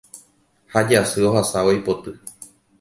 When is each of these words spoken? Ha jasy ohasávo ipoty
Ha 0.71 0.81
jasy 0.93 1.19
ohasávo 1.33 1.71
ipoty 1.79 2.11